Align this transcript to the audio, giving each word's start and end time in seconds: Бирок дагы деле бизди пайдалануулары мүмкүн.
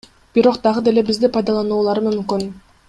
Бирок 0.37 0.57
дагы 0.63 0.83
деле 0.87 1.03
бизди 1.11 1.31
пайдалануулары 1.37 2.07
мүмкүн. 2.11 2.51